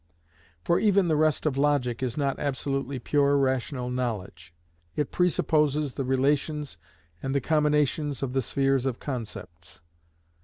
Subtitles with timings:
[0.63, 4.51] For even the rest of logic is not absolutely pure rational knowledge.
[4.95, 6.77] It presupposes the relations
[7.21, 9.79] and the combinations of the spheres of concepts.